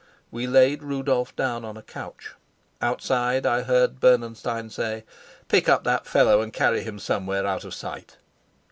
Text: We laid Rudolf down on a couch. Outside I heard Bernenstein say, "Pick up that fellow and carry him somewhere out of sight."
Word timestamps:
We 0.31 0.47
laid 0.47 0.81
Rudolf 0.81 1.35
down 1.35 1.63
on 1.63 1.77
a 1.77 1.83
couch. 1.83 2.31
Outside 2.81 3.45
I 3.45 3.61
heard 3.61 3.99
Bernenstein 3.99 4.71
say, 4.71 5.03
"Pick 5.47 5.69
up 5.69 5.83
that 5.83 6.07
fellow 6.07 6.41
and 6.41 6.51
carry 6.51 6.81
him 6.81 6.97
somewhere 6.97 7.45
out 7.45 7.63
of 7.65 7.75
sight." 7.75 8.17